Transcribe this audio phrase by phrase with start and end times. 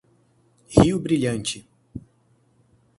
[0.75, 1.69] Rio Brilhante